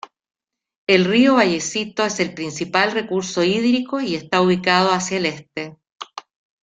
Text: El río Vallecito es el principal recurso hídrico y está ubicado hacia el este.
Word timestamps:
El 0.87 1.05
río 1.05 1.35
Vallecito 1.35 2.03
es 2.03 2.19
el 2.19 2.33
principal 2.33 2.91
recurso 2.91 3.43
hídrico 3.43 4.01
y 4.01 4.15
está 4.15 4.41
ubicado 4.41 4.89
hacia 4.91 5.17
el 5.17 5.27
este. 5.27 5.77